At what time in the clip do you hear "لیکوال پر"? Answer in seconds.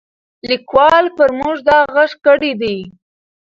0.49-1.29